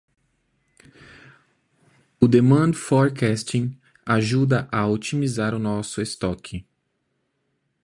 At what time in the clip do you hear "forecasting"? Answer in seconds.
2.75-3.79